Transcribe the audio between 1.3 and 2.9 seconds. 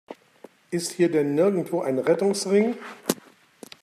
nirgendwo ein Rettungsring?